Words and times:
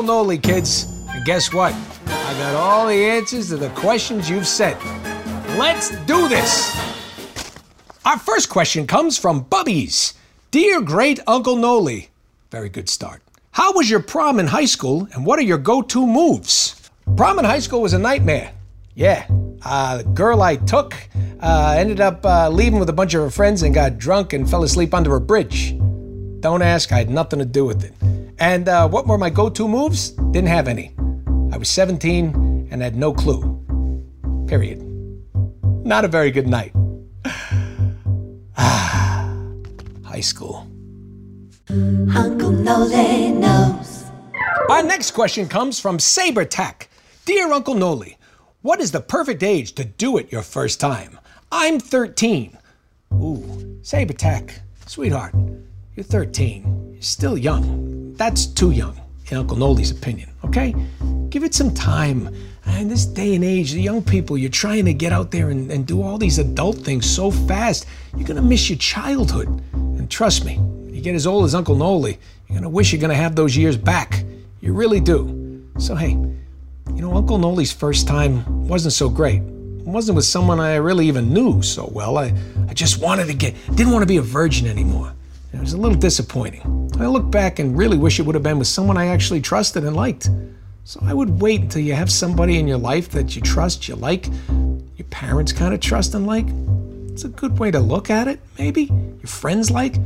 Uncle 0.00 0.14
Noli, 0.14 0.38
kids. 0.38 0.86
And 1.10 1.26
guess 1.26 1.52
what? 1.52 1.74
I 2.06 2.32
got 2.38 2.54
all 2.54 2.86
the 2.86 3.04
answers 3.04 3.50
to 3.50 3.58
the 3.58 3.68
questions 3.70 4.30
you've 4.30 4.46
sent. 4.46 4.82
Let's 5.58 5.90
do 6.06 6.26
this! 6.26 6.74
Our 8.06 8.18
first 8.18 8.48
question 8.48 8.86
comes 8.86 9.18
from 9.18 9.44
Bubbies. 9.44 10.14
Dear 10.50 10.80
great 10.80 11.20
Uncle 11.26 11.54
Noli, 11.54 12.08
very 12.50 12.70
good 12.70 12.88
start. 12.88 13.20
How 13.50 13.74
was 13.74 13.90
your 13.90 14.00
prom 14.00 14.40
in 14.40 14.46
high 14.46 14.64
school 14.64 15.06
and 15.12 15.26
what 15.26 15.38
are 15.38 15.42
your 15.42 15.58
go 15.58 15.82
to 15.82 16.06
moves? 16.06 16.90
Prom 17.14 17.38
in 17.38 17.44
high 17.44 17.58
school 17.58 17.82
was 17.82 17.92
a 17.92 17.98
nightmare. 17.98 18.54
Yeah, 18.94 19.26
uh, 19.62 19.98
the 19.98 20.04
girl 20.04 20.40
I 20.40 20.56
took 20.56 20.94
uh, 21.42 21.74
ended 21.76 22.00
up 22.00 22.24
uh, 22.24 22.48
leaving 22.48 22.78
with 22.78 22.88
a 22.88 22.94
bunch 22.94 23.12
of 23.12 23.20
her 23.20 23.30
friends 23.30 23.62
and 23.62 23.74
got 23.74 23.98
drunk 23.98 24.32
and 24.32 24.48
fell 24.48 24.62
asleep 24.62 24.94
under 24.94 25.14
a 25.14 25.20
bridge. 25.20 25.76
Don't 26.40 26.62
ask, 26.62 26.90
I 26.90 26.96
had 26.96 27.10
nothing 27.10 27.38
to 27.40 27.44
do 27.44 27.66
with 27.66 27.84
it. 27.84 27.92
And 28.40 28.68
uh, 28.70 28.88
what 28.88 29.06
were 29.06 29.18
my 29.18 29.28
go 29.28 29.50
to 29.50 29.68
moves? 29.68 30.10
Didn't 30.32 30.48
have 30.48 30.66
any. 30.66 30.94
I 31.52 31.58
was 31.58 31.68
17 31.68 32.68
and 32.70 32.82
had 32.82 32.96
no 32.96 33.12
clue. 33.12 33.42
Period. 34.48 34.80
Not 35.84 36.06
a 36.06 36.08
very 36.08 36.30
good 36.30 36.46
night. 36.46 36.72
Ah, 38.56 39.30
high 40.04 40.20
school. 40.20 40.66
Uncle 41.68 42.50
Noli 42.50 43.30
knows. 43.30 44.04
Our 44.70 44.82
next 44.82 45.10
question 45.10 45.46
comes 45.46 45.78
from 45.78 45.98
SaberTac. 45.98 46.86
Dear 47.26 47.52
Uncle 47.52 47.74
Noli, 47.74 48.16
what 48.62 48.80
is 48.80 48.90
the 48.90 49.00
perfect 49.00 49.42
age 49.42 49.74
to 49.74 49.84
do 49.84 50.16
it 50.16 50.32
your 50.32 50.42
first 50.42 50.80
time? 50.80 51.18
I'm 51.52 51.78
13. 51.78 52.56
Ooh, 53.14 53.80
SaberTac, 53.82 54.60
sweetheart, 54.86 55.34
you're 55.94 56.04
13. 56.04 56.92
You're 56.94 57.02
still 57.02 57.36
young. 57.36 57.89
That's 58.20 58.44
too 58.44 58.72
young, 58.72 59.00
in 59.30 59.38
Uncle 59.38 59.56
Noli's 59.56 59.90
opinion, 59.90 60.28
okay? 60.44 60.74
Give 61.30 61.42
it 61.42 61.54
some 61.54 61.72
time. 61.72 62.28
In 62.66 62.86
this 62.86 63.06
day 63.06 63.34
and 63.34 63.42
age, 63.42 63.72
the 63.72 63.80
young 63.80 64.02
people, 64.02 64.36
you're 64.36 64.50
trying 64.50 64.84
to 64.84 64.92
get 64.92 65.10
out 65.10 65.30
there 65.30 65.48
and, 65.48 65.72
and 65.72 65.86
do 65.86 66.02
all 66.02 66.18
these 66.18 66.38
adult 66.38 66.76
things 66.76 67.08
so 67.08 67.30
fast, 67.30 67.86
you're 68.14 68.28
gonna 68.28 68.42
miss 68.42 68.68
your 68.68 68.76
childhood. 68.76 69.48
And 69.72 70.10
trust 70.10 70.44
me, 70.44 70.60
you 70.94 71.00
get 71.00 71.14
as 71.14 71.26
old 71.26 71.46
as 71.46 71.54
Uncle 71.54 71.74
Noli, 71.74 72.18
you're 72.46 72.58
gonna 72.58 72.68
wish 72.68 72.92
you're 72.92 73.00
gonna 73.00 73.14
have 73.14 73.36
those 73.36 73.56
years 73.56 73.78
back. 73.78 74.22
You 74.60 74.74
really 74.74 75.00
do. 75.00 75.64
So, 75.78 75.94
hey, 75.94 76.10
you 76.10 77.00
know, 77.00 77.14
Uncle 77.14 77.38
Noli's 77.38 77.72
first 77.72 78.06
time 78.06 78.68
wasn't 78.68 78.92
so 78.92 79.08
great. 79.08 79.40
It 79.40 79.86
wasn't 79.86 80.16
with 80.16 80.26
someone 80.26 80.60
I 80.60 80.74
really 80.74 81.08
even 81.08 81.32
knew 81.32 81.62
so 81.62 81.88
well. 81.90 82.18
I, 82.18 82.34
I 82.68 82.74
just 82.74 83.00
wanted 83.00 83.28
to 83.28 83.34
get, 83.34 83.54
didn't 83.74 83.94
want 83.94 84.02
to 84.02 84.06
be 84.06 84.18
a 84.18 84.22
virgin 84.22 84.66
anymore. 84.66 85.14
It 85.54 85.58
was 85.58 85.72
a 85.72 85.78
little 85.78 85.96
disappointing. 85.96 86.79
I 87.02 87.06
look 87.06 87.30
back 87.30 87.58
and 87.58 87.76
really 87.76 87.96
wish 87.96 88.18
it 88.18 88.26
would 88.26 88.34
have 88.34 88.42
been 88.42 88.58
with 88.58 88.68
someone 88.68 88.96
I 88.96 89.06
actually 89.06 89.40
trusted 89.40 89.84
and 89.84 89.96
liked. 89.96 90.28
So 90.84 91.00
I 91.02 91.14
would 91.14 91.40
wait 91.40 91.60
until 91.60 91.82
you 91.82 91.94
have 91.94 92.10
somebody 92.10 92.58
in 92.58 92.66
your 92.66 92.78
life 92.78 93.10
that 93.10 93.36
you 93.36 93.42
trust, 93.42 93.88
you 93.88 93.94
like, 93.94 94.26
your 94.96 95.06
parents 95.10 95.52
kind 95.52 95.72
of 95.72 95.80
trust 95.80 96.14
and 96.14 96.26
like. 96.26 96.46
It's 97.12 97.24
a 97.24 97.28
good 97.28 97.58
way 97.58 97.70
to 97.70 97.80
look 97.80 98.10
at 98.10 98.28
it, 98.28 98.40
maybe. 98.58 98.84
Your 98.84 99.26
friends 99.26 99.70
like. 99.70 99.96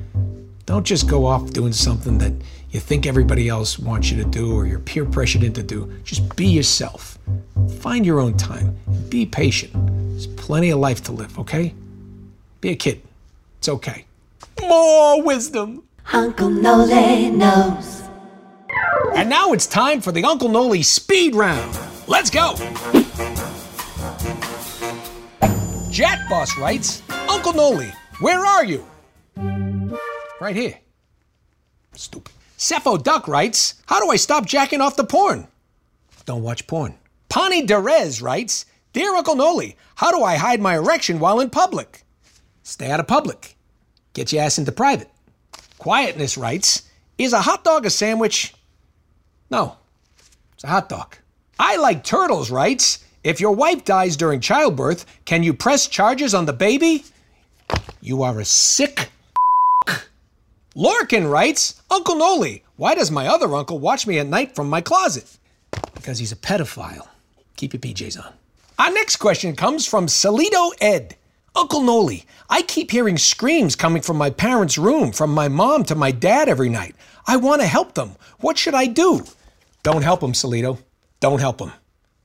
Don't 0.66 0.84
just 0.84 1.08
go 1.08 1.26
off 1.26 1.50
doing 1.50 1.72
something 1.72 2.18
that 2.18 2.32
you 2.70 2.80
think 2.80 3.06
everybody 3.06 3.48
else 3.48 3.78
wants 3.78 4.10
you 4.10 4.22
to 4.22 4.28
do 4.28 4.52
or 4.52 4.66
you're 4.66 4.78
peer 4.78 5.04
pressured 5.04 5.42
into 5.42 5.62
do. 5.62 5.92
Just 6.04 6.34
be 6.36 6.46
yourself. 6.46 7.18
Find 7.78 8.04
your 8.04 8.20
own 8.20 8.36
time. 8.36 8.76
Be 9.08 9.26
patient. 9.26 9.72
There's 10.10 10.26
plenty 10.26 10.70
of 10.70 10.80
life 10.80 11.02
to 11.04 11.12
live, 11.12 11.38
okay? 11.38 11.74
Be 12.60 12.70
a 12.70 12.76
kid. 12.76 13.02
It's 13.58 13.68
okay. 13.68 14.06
More 14.60 15.22
wisdom. 15.22 15.82
Uncle 16.12 16.50
Noli 16.50 17.30
knows. 17.30 18.02
And 19.14 19.28
now 19.30 19.52
it's 19.52 19.66
time 19.66 20.00
for 20.00 20.12
the 20.12 20.24
Uncle 20.24 20.48
Noli 20.48 20.82
speed 20.82 21.34
round. 21.34 21.78
Let's 22.06 22.30
go. 22.30 22.54
Jack 25.90 26.28
Boss 26.28 26.56
writes, 26.58 27.02
Uncle 27.28 27.52
Noli, 27.52 27.92
where 28.20 28.44
are 28.44 28.64
you? 28.64 28.84
Right 30.40 30.56
here. 30.56 30.78
Stupid. 31.94 32.34
Cepho 32.58 33.02
Duck 33.02 33.28
writes, 33.28 33.74
How 33.86 34.00
do 34.00 34.10
I 34.10 34.16
stop 34.16 34.46
jacking 34.46 34.80
off 34.80 34.96
the 34.96 35.04
porn? 35.04 35.46
Don't 36.26 36.42
watch 36.42 36.66
porn. 36.66 36.94
Pani 37.28 37.66
Derez 37.66 38.22
writes, 38.22 38.66
Dear 38.92 39.14
Uncle 39.14 39.36
Noli, 39.36 39.76
how 39.96 40.10
do 40.10 40.22
I 40.22 40.36
hide 40.36 40.60
my 40.60 40.76
erection 40.76 41.18
while 41.18 41.40
in 41.40 41.50
public? 41.50 42.02
Stay 42.62 42.90
out 42.90 43.00
of 43.00 43.06
public. 43.06 43.56
Get 44.12 44.32
your 44.32 44.42
ass 44.42 44.58
into 44.58 44.72
private. 44.72 45.10
Quietness 45.84 46.38
writes, 46.38 46.88
Is 47.18 47.34
a 47.34 47.42
hot 47.42 47.62
dog 47.62 47.84
a 47.84 47.90
sandwich? 47.90 48.54
No, 49.50 49.76
it's 50.54 50.64
a 50.64 50.68
hot 50.68 50.88
dog. 50.88 51.18
I 51.58 51.76
like 51.76 52.02
turtles 52.02 52.50
writes, 52.50 53.04
If 53.22 53.38
your 53.38 53.52
wife 53.54 53.84
dies 53.84 54.16
during 54.16 54.40
childbirth, 54.40 55.04
can 55.26 55.42
you 55.42 55.52
press 55.52 55.86
charges 55.86 56.32
on 56.32 56.46
the 56.46 56.54
baby? 56.54 57.04
You 58.00 58.22
are 58.22 58.40
a 58.40 58.46
sick. 58.46 59.10
Lorcan 60.74 61.30
writes, 61.30 61.82
Uncle 61.90 62.16
Noli, 62.16 62.64
why 62.76 62.94
does 62.94 63.10
my 63.10 63.26
other 63.26 63.54
uncle 63.54 63.78
watch 63.78 64.06
me 64.06 64.18
at 64.18 64.26
night 64.26 64.54
from 64.54 64.70
my 64.70 64.80
closet? 64.80 65.36
Because 65.92 66.18
he's 66.18 66.32
a 66.32 66.36
pedophile. 66.36 67.08
Keep 67.56 67.74
your 67.74 67.80
PJs 67.80 68.24
on. 68.24 68.32
Our 68.78 68.90
next 68.90 69.16
question 69.16 69.54
comes 69.54 69.86
from 69.86 70.06
Salito 70.06 70.72
Ed. 70.80 71.16
Uncle 71.56 71.82
Noli, 71.82 72.24
I 72.50 72.62
keep 72.62 72.90
hearing 72.90 73.16
screams 73.16 73.76
coming 73.76 74.02
from 74.02 74.16
my 74.16 74.30
parents' 74.30 74.76
room, 74.76 75.12
from 75.12 75.30
my 75.32 75.46
mom 75.48 75.84
to 75.84 75.94
my 75.94 76.10
dad 76.10 76.48
every 76.48 76.68
night. 76.68 76.96
I 77.28 77.36
want 77.36 77.60
to 77.60 77.66
help 77.66 77.94
them. 77.94 78.16
What 78.40 78.58
should 78.58 78.74
I 78.74 78.86
do? 78.86 79.24
Don't 79.84 80.02
help 80.02 80.20
them, 80.20 80.32
Salito. 80.32 80.78
Don't 81.20 81.38
help 81.38 81.58
them. 81.58 81.72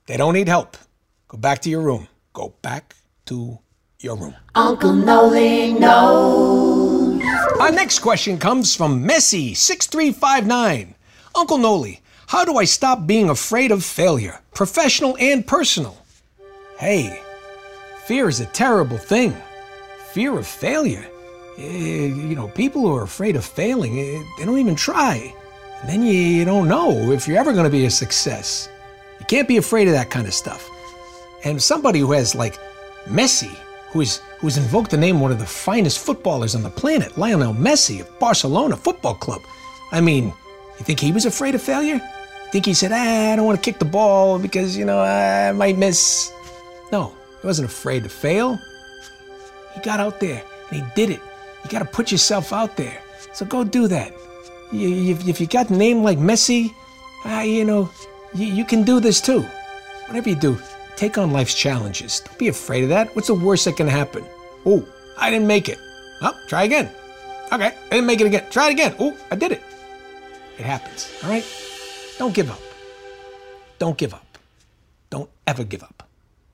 They 0.06 0.16
don't 0.16 0.34
need 0.34 0.48
help. 0.48 0.76
Go 1.28 1.38
back 1.38 1.60
to 1.60 1.70
your 1.70 1.80
room. 1.80 2.08
Go 2.32 2.54
back 2.62 2.96
to 3.26 3.60
your 4.00 4.16
room. 4.16 4.34
Uncle 4.56 4.94
Noli 4.94 5.74
knows. 5.74 7.22
Our 7.60 7.70
next 7.70 8.00
question 8.00 8.36
comes 8.36 8.74
from 8.74 9.04
Messi6359. 9.04 10.94
Uncle 11.36 11.58
Noli, 11.58 12.00
how 12.26 12.44
do 12.44 12.56
I 12.56 12.64
stop 12.64 13.06
being 13.06 13.30
afraid 13.30 13.70
of 13.70 13.84
failure, 13.84 14.40
professional 14.54 15.16
and 15.20 15.46
personal? 15.46 16.04
Hey, 16.78 17.22
fear 18.10 18.28
is 18.28 18.40
a 18.40 18.46
terrible 18.46 18.98
thing. 18.98 19.32
Fear 20.14 20.36
of 20.36 20.44
failure. 20.44 21.06
Eh, 21.58 22.06
you 22.06 22.34
know, 22.34 22.48
people 22.48 22.82
who 22.82 22.92
are 22.96 23.04
afraid 23.04 23.36
of 23.36 23.44
failing, 23.44 24.00
eh, 24.00 24.20
they 24.36 24.44
don't 24.44 24.58
even 24.58 24.74
try. 24.74 25.32
And 25.80 25.88
then 25.88 26.02
you, 26.02 26.12
you 26.12 26.44
don't 26.44 26.66
know 26.66 27.12
if 27.12 27.28
you're 27.28 27.38
ever 27.38 27.52
going 27.52 27.66
to 27.66 27.70
be 27.70 27.84
a 27.84 27.90
success. 27.90 28.68
You 29.20 29.26
can't 29.26 29.46
be 29.46 29.58
afraid 29.58 29.86
of 29.86 29.94
that 29.94 30.10
kind 30.10 30.26
of 30.26 30.34
stuff. 30.34 30.68
And 31.44 31.62
somebody 31.62 32.00
who 32.00 32.10
has 32.10 32.34
like 32.34 32.58
Messi, 33.04 33.56
who 33.92 34.00
is 34.00 34.20
who 34.40 34.48
has 34.48 34.56
invoked 34.56 34.90
the 34.90 34.96
name 34.96 35.20
one 35.20 35.30
of 35.30 35.38
the 35.38 35.46
finest 35.46 36.04
footballers 36.04 36.56
on 36.56 36.64
the 36.64 36.70
planet, 36.82 37.16
Lionel 37.16 37.54
Messi 37.54 38.00
of 38.00 38.18
Barcelona 38.18 38.76
Football 38.76 39.14
Club. 39.14 39.42
I 39.92 40.00
mean, 40.00 40.24
you 40.80 40.84
think 40.84 40.98
he 40.98 41.12
was 41.12 41.26
afraid 41.26 41.54
of 41.54 41.62
failure? 41.62 42.00
Think 42.50 42.66
he 42.66 42.74
said, 42.74 42.90
ah, 42.90 43.32
I 43.32 43.36
don't 43.36 43.46
want 43.46 43.62
to 43.62 43.64
kick 43.64 43.78
the 43.78 43.84
ball 43.84 44.40
because, 44.40 44.76
you 44.76 44.84
know, 44.84 44.98
I 45.00 45.52
might 45.52 45.78
miss. 45.78 46.32
No, 46.90 47.14
he 47.40 47.46
wasn't 47.46 47.68
afraid 47.68 48.02
to 48.04 48.08
fail. 48.08 48.58
He 49.74 49.80
got 49.80 50.00
out 50.00 50.20
there 50.20 50.42
and 50.70 50.82
he 50.82 50.90
did 50.94 51.10
it. 51.10 51.20
You 51.64 51.70
got 51.70 51.80
to 51.80 51.84
put 51.84 52.10
yourself 52.10 52.52
out 52.52 52.76
there. 52.76 53.02
So 53.32 53.46
go 53.46 53.64
do 53.64 53.88
that. 53.88 54.12
You, 54.72 55.12
if, 55.12 55.26
if 55.26 55.40
you 55.40 55.46
got 55.46 55.70
a 55.70 55.76
name 55.76 56.02
like 56.02 56.18
Messi, 56.18 56.72
ah, 57.24 57.42
you 57.42 57.64
know, 57.64 57.90
you, 58.34 58.46
you 58.46 58.64
can 58.64 58.82
do 58.82 59.00
this 59.00 59.20
too. 59.20 59.42
Whatever 60.06 60.30
you 60.30 60.36
do, 60.36 60.58
take 60.96 61.18
on 61.18 61.32
life's 61.32 61.54
challenges. 61.54 62.20
Don't 62.20 62.38
be 62.38 62.48
afraid 62.48 62.82
of 62.82 62.88
that. 62.90 63.14
What's 63.14 63.28
the 63.28 63.34
worst 63.34 63.64
that 63.64 63.76
can 63.76 63.88
happen? 63.88 64.24
Oh, 64.66 64.86
I 65.18 65.30
didn't 65.30 65.46
make 65.46 65.68
it. 65.68 65.78
Oh, 66.22 66.38
try 66.48 66.64
again. 66.64 66.90
Okay, 67.52 67.66
I 67.66 67.90
didn't 67.90 68.06
make 68.06 68.20
it 68.20 68.26
again. 68.26 68.44
Try 68.50 68.68
it 68.68 68.72
again. 68.72 68.94
Oh, 68.98 69.16
I 69.30 69.36
did 69.36 69.52
it. 69.52 69.62
It 70.58 70.66
happens, 70.66 71.10
all 71.24 71.30
right? 71.30 71.44
Don't 72.18 72.34
give 72.34 72.50
up. 72.50 72.60
Don't 73.78 73.96
give 73.96 74.12
up. 74.12 74.38
Don't 75.08 75.30
ever 75.46 75.64
give 75.64 75.82
up. 75.82 76.09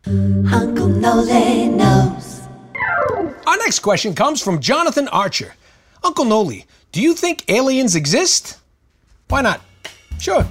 Uncle 0.06 0.86
Noli 0.86 1.66
knows. 1.66 2.42
Our 3.44 3.56
next 3.56 3.80
question 3.80 4.14
comes 4.14 4.40
from 4.40 4.60
Jonathan 4.60 5.08
Archer. 5.08 5.56
Uncle 6.04 6.24
Noli, 6.24 6.64
do 6.92 7.02
you 7.02 7.12
think 7.12 7.44
aliens 7.50 7.96
exist? 7.96 8.60
Why 9.26 9.42
not? 9.42 9.60
Sure. 10.20 10.46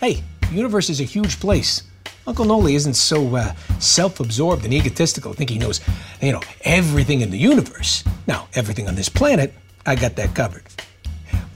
Hey, 0.00 0.22
the 0.42 0.54
universe 0.54 0.90
is 0.90 1.00
a 1.00 1.04
huge 1.04 1.40
place. 1.40 1.84
Uncle 2.26 2.44
Noli 2.44 2.74
isn't 2.74 2.92
so 2.92 3.36
uh, 3.36 3.54
self-absorbed 3.78 4.66
and 4.66 4.74
egotistical, 4.74 5.32
think 5.32 5.48
he 5.48 5.58
knows, 5.58 5.80
you 6.20 6.32
know, 6.32 6.42
everything 6.64 7.22
in 7.22 7.30
the 7.30 7.38
universe. 7.38 8.04
Now, 8.26 8.48
everything 8.52 8.86
on 8.86 8.96
this 8.96 9.08
planet, 9.08 9.54
I 9.86 9.94
got 9.96 10.16
that 10.16 10.34
covered. 10.34 10.64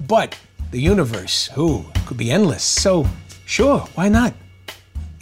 But 0.09 0.35
the 0.71 0.81
universe, 0.81 1.49
who 1.49 1.85
could 2.07 2.17
be 2.17 2.31
endless. 2.31 2.65
So, 2.65 3.07
sure, 3.45 3.81
why 3.95 4.09
not? 4.09 4.33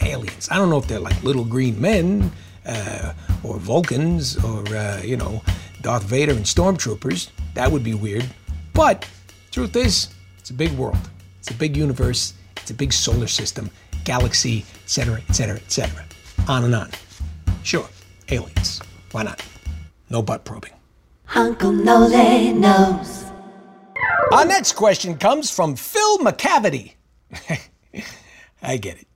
Aliens. 0.05 0.47
I 0.51 0.57
don't 0.57 0.69
know 0.69 0.77
if 0.77 0.87
they're 0.87 0.99
like 0.99 1.21
little 1.23 1.45
green 1.45 1.79
men, 1.79 2.31
uh, 2.65 3.13
or 3.43 3.57
Vulcans, 3.57 4.43
or 4.43 4.65
uh, 4.75 5.01
you 5.03 5.17
know, 5.17 5.41
Darth 5.81 6.03
Vader 6.03 6.33
and 6.33 6.45
stormtroopers. 6.45 7.29
That 7.53 7.71
would 7.71 7.83
be 7.83 7.93
weird. 7.93 8.25
But 8.73 9.07
truth 9.51 9.75
is, 9.75 10.09
it's 10.37 10.49
a 10.49 10.53
big 10.53 10.71
world. 10.71 11.09
It's 11.39 11.51
a 11.51 11.53
big 11.53 11.75
universe. 11.77 12.33
It's 12.57 12.71
a 12.71 12.73
big 12.73 12.93
solar 12.93 13.27
system, 13.27 13.69
galaxy, 14.05 14.65
etc., 14.83 15.21
etc., 15.29 15.57
etc. 15.57 16.05
On 16.47 16.63
and 16.63 16.75
on. 16.75 16.89
Sure, 17.63 17.87
aliens. 18.29 18.81
Why 19.11 19.23
not? 19.23 19.45
No 20.09 20.21
butt 20.21 20.45
probing. 20.45 20.71
Uncle 21.35 21.71
Noli 21.71 22.53
knows. 22.53 23.25
Our 24.31 24.45
next 24.45 24.73
question 24.73 25.17
comes 25.17 25.51
from 25.51 25.75
Phil 25.75 26.19
McCavity. 26.19 26.93
I 28.61 28.77
get 28.77 28.97
it. 28.97 29.07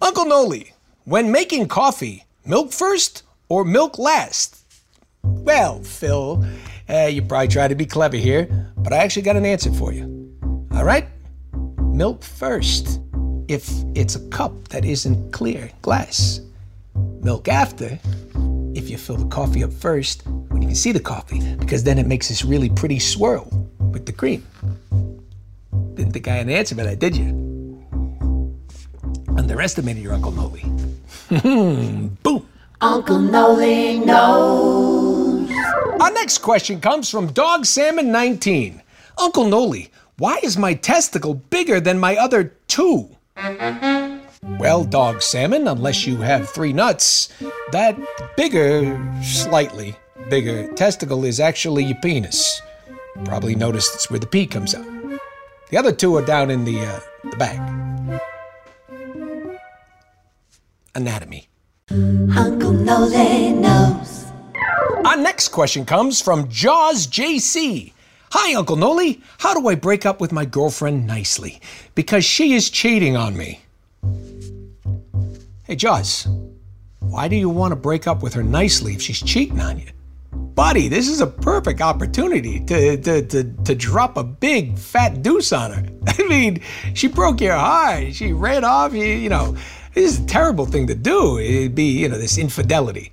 Uncle 0.00 0.26
Noli, 0.26 0.74
when 1.04 1.32
making 1.32 1.68
coffee, 1.68 2.26
milk 2.44 2.70
first 2.70 3.22
or 3.48 3.64
milk 3.64 3.98
last? 3.98 4.58
Well, 5.22 5.82
Phil, 5.82 6.44
uh, 6.88 7.06
you 7.06 7.22
probably 7.22 7.48
try 7.48 7.66
to 7.66 7.74
be 7.74 7.86
clever 7.86 8.16
here, 8.16 8.70
but 8.76 8.92
I 8.92 8.98
actually 8.98 9.22
got 9.22 9.36
an 9.36 9.46
answer 9.46 9.72
for 9.72 9.92
you. 9.92 10.04
All 10.72 10.84
right? 10.84 11.08
Milk 11.80 12.22
first, 12.22 13.00
if 13.48 13.70
it's 13.94 14.16
a 14.16 14.28
cup 14.28 14.68
that 14.68 14.84
isn't 14.84 15.32
clear 15.32 15.70
glass. 15.80 16.40
Milk 17.22 17.48
after, 17.48 17.98
if 18.74 18.90
you 18.90 18.98
fill 18.98 19.16
the 19.16 19.26
coffee 19.28 19.64
up 19.64 19.72
first 19.72 20.26
when 20.26 20.60
you 20.60 20.68
can 20.68 20.76
see 20.76 20.92
the 20.92 21.00
coffee, 21.00 21.40
because 21.56 21.84
then 21.84 21.98
it 21.98 22.06
makes 22.06 22.28
this 22.28 22.44
really 22.44 22.68
pretty 22.68 22.98
swirl 22.98 23.48
with 23.78 24.04
the 24.04 24.12
cream. 24.12 24.46
Didn't 25.94 26.12
think 26.12 26.28
I 26.28 26.34
had 26.34 26.46
an 26.46 26.52
answer 26.52 26.74
for 26.74 26.84
that, 26.84 26.98
did 26.98 27.16
you? 27.16 27.45
Underestimated 29.36 30.02
your 30.02 30.14
Uncle 30.14 30.32
Noli. 30.32 30.62
Boom. 32.22 32.48
Uncle 32.80 33.18
Noli 33.18 33.98
knows. 34.00 35.50
Our 36.00 36.12
next 36.12 36.38
question 36.38 36.80
comes 36.80 37.10
from 37.10 37.32
Dog 37.32 37.64
Salmon 37.64 38.12
19. 38.12 38.82
Uncle 39.18 39.48
Noli, 39.48 39.90
why 40.18 40.38
is 40.42 40.58
my 40.58 40.74
testicle 40.74 41.34
bigger 41.34 41.80
than 41.80 41.98
my 41.98 42.16
other 42.16 42.54
two? 42.68 43.08
Well, 44.58 44.84
Dog 44.84 45.22
Salmon, 45.22 45.68
unless 45.68 46.06
you 46.06 46.16
have 46.16 46.48
three 46.48 46.72
nuts, 46.72 47.32
that 47.72 47.98
bigger, 48.36 48.98
slightly 49.22 49.96
bigger 50.28 50.72
testicle 50.74 51.24
is 51.24 51.40
actually 51.40 51.84
your 51.84 51.98
penis. 52.02 52.60
Probably 53.24 53.54
noticed 53.54 53.94
it's 53.94 54.10
where 54.10 54.20
the 54.20 54.26
pee 54.26 54.46
comes 54.46 54.74
out. 54.74 54.86
The 55.70 55.76
other 55.76 55.92
two 55.92 56.14
are 56.16 56.24
down 56.24 56.50
in 56.50 56.64
the, 56.64 56.80
uh, 56.80 57.00
the 57.30 57.36
back. 57.36 57.85
Anatomy. 60.96 61.48
Uncle 61.90 62.72
Noli 62.72 63.52
knows. 63.52 64.24
Our 65.04 65.18
next 65.18 65.48
question 65.48 65.84
comes 65.84 66.22
from 66.22 66.48
Jaws 66.48 67.06
JC. 67.06 67.92
Hi, 68.30 68.54
Uncle 68.54 68.76
Noli. 68.76 69.20
How 69.38 69.52
do 69.52 69.68
I 69.68 69.74
break 69.74 70.06
up 70.06 70.22
with 70.22 70.32
my 70.32 70.46
girlfriend 70.46 71.06
nicely? 71.06 71.60
Because 71.94 72.24
she 72.24 72.54
is 72.54 72.70
cheating 72.70 73.14
on 73.14 73.36
me. 73.36 73.60
Hey, 75.64 75.76
Jaws, 75.76 76.26
why 77.00 77.28
do 77.28 77.36
you 77.36 77.50
want 77.50 77.72
to 77.72 77.76
break 77.76 78.06
up 78.06 78.22
with 78.22 78.32
her 78.32 78.42
nicely 78.42 78.94
if 78.94 79.02
she's 79.02 79.20
cheating 79.20 79.60
on 79.60 79.78
you? 79.78 79.88
Buddy, 80.32 80.88
this 80.88 81.08
is 81.08 81.20
a 81.20 81.26
perfect 81.26 81.82
opportunity 81.82 82.60
to, 82.64 82.96
to, 82.96 83.22
to, 83.26 83.44
to 83.64 83.74
drop 83.74 84.16
a 84.16 84.24
big 84.24 84.78
fat 84.78 85.22
deuce 85.22 85.52
on 85.52 85.72
her. 85.72 85.86
I 86.06 86.26
mean, 86.26 86.62
she 86.94 87.08
broke 87.08 87.42
your 87.42 87.56
heart. 87.56 88.14
She 88.14 88.32
ran 88.32 88.64
off. 88.64 88.94
You, 88.94 89.04
you 89.04 89.28
know, 89.28 89.56
this 89.96 90.12
is 90.12 90.24
a 90.24 90.26
terrible 90.26 90.66
thing 90.66 90.86
to 90.86 90.94
do. 90.94 91.38
It'd 91.38 91.74
be, 91.74 91.84
you 91.84 92.08
know, 92.08 92.18
this 92.18 92.36
infidelity. 92.36 93.12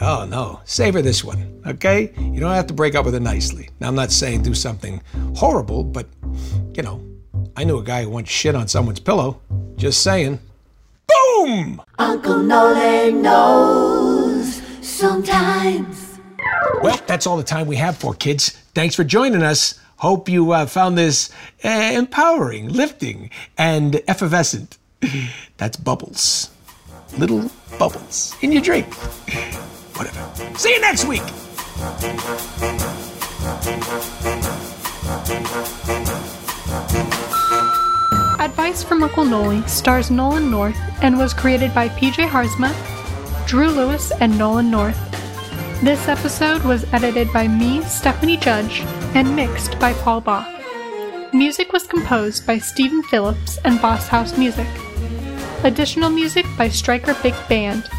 Oh 0.00 0.26
no, 0.28 0.60
savor 0.64 1.00
this 1.00 1.22
one, 1.22 1.62
okay? 1.64 2.12
You 2.18 2.40
don't 2.40 2.52
have 2.52 2.66
to 2.66 2.74
break 2.74 2.96
up 2.96 3.04
with 3.04 3.14
her 3.14 3.20
nicely. 3.20 3.70
Now, 3.78 3.88
I'm 3.88 3.94
not 3.94 4.10
saying 4.10 4.42
do 4.42 4.52
something 4.52 5.00
horrible, 5.36 5.84
but, 5.84 6.06
you 6.74 6.82
know, 6.82 7.00
I 7.56 7.62
knew 7.62 7.78
a 7.78 7.82
guy 7.84 8.02
who 8.02 8.10
once 8.10 8.28
shit 8.28 8.56
on 8.56 8.66
someone's 8.66 9.00
pillow. 9.00 9.40
Just 9.76 10.02
saying. 10.02 10.40
Boom! 11.06 11.80
Uncle 11.98 12.38
Noli 12.38 13.12
knows. 13.12 14.60
Sometimes. 14.82 16.18
Well, 16.82 17.00
that's 17.06 17.26
all 17.26 17.36
the 17.36 17.44
time 17.44 17.68
we 17.68 17.76
have 17.76 17.96
for 17.96 18.14
kids. 18.14 18.50
Thanks 18.74 18.96
for 18.96 19.04
joining 19.04 19.42
us. 19.42 19.78
Hope 19.98 20.28
you 20.28 20.50
uh, 20.50 20.66
found 20.66 20.98
this 20.98 21.30
uh, 21.64 21.68
empowering, 21.68 22.68
lifting, 22.68 23.30
and 23.56 24.02
effervescent. 24.08 24.76
That's 25.56 25.76
bubbles. 25.76 26.50
Little 27.18 27.50
bubbles 27.78 28.34
in 28.42 28.52
your 28.52 28.62
drink. 28.62 28.92
Whatever. 29.96 30.58
See 30.58 30.72
you 30.72 30.80
next 30.80 31.04
week. 31.06 31.22
Advice 38.38 38.82
from 38.82 39.02
Uncle 39.02 39.24
Noli 39.24 39.62
stars 39.66 40.10
Nolan 40.10 40.50
North 40.50 40.78
and 41.02 41.18
was 41.18 41.32
created 41.32 41.74
by 41.74 41.88
PJ 41.88 42.26
Haarsma, 42.28 42.74
Drew 43.46 43.70
Lewis, 43.70 44.12
and 44.20 44.36
Nolan 44.36 44.70
North. 44.70 44.98
This 45.82 46.08
episode 46.08 46.62
was 46.62 46.84
edited 46.92 47.32
by 47.32 47.48
me, 47.48 47.82
Stephanie 47.82 48.36
Judge, 48.36 48.80
and 49.14 49.34
mixed 49.36 49.78
by 49.78 49.92
Paul 49.94 50.20
Bach. 50.20 50.46
Music 51.32 51.72
was 51.72 51.86
composed 51.86 52.46
by 52.46 52.58
Stephen 52.58 53.02
Phillips 53.04 53.58
and 53.64 53.80
Boss 53.80 54.08
House 54.08 54.38
Music. 54.38 54.66
Additional 55.66 56.10
music 56.10 56.46
by 56.56 56.68
Striker 56.68 57.16
Big 57.24 57.34
Band. 57.48 57.90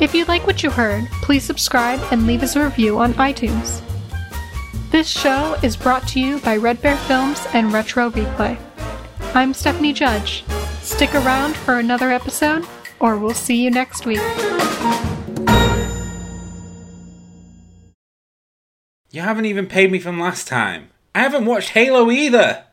If 0.00 0.14
you 0.14 0.24
like 0.24 0.46
what 0.46 0.62
you 0.62 0.70
heard, 0.70 1.04
please 1.20 1.44
subscribe 1.44 2.00
and 2.10 2.26
leave 2.26 2.42
us 2.42 2.56
a 2.56 2.64
review 2.64 2.98
on 3.00 3.12
iTunes. 3.14 3.82
This 4.90 5.06
show 5.06 5.58
is 5.62 5.76
brought 5.76 6.08
to 6.08 6.20
you 6.20 6.38
by 6.38 6.56
Red 6.56 6.80
Bear 6.80 6.96
Films 6.96 7.46
and 7.52 7.70
Retro 7.70 8.08
Replay. 8.08 8.58
I'm 9.34 9.52
Stephanie 9.52 9.92
Judge. 9.92 10.42
Stick 10.80 11.14
around 11.14 11.54
for 11.54 11.78
another 11.78 12.10
episode, 12.10 12.64
or 12.98 13.18
we'll 13.18 13.34
see 13.34 13.62
you 13.62 13.70
next 13.70 14.06
week. 14.06 14.22
You 19.10 19.20
haven't 19.20 19.44
even 19.44 19.66
paid 19.66 19.92
me 19.92 19.98
from 19.98 20.18
last 20.18 20.48
time. 20.48 20.88
I 21.14 21.20
haven't 21.20 21.44
watched 21.44 21.68
Halo 21.70 22.10
either. 22.10 22.64